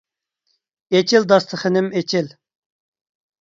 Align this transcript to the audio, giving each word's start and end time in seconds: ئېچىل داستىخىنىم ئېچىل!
ئېچىل 0.97 1.27
داستىخىنىم 1.33 1.91
ئېچىل! 2.01 2.33